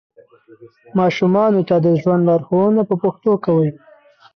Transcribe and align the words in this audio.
ماشومانو 0.99 1.61
ته 1.69 1.75
د 1.85 1.87
ژوند 2.01 2.21
لارښوونه 2.29 2.81
په 2.89 2.95
پښتو 3.03 3.31
کوئ. 3.45 3.69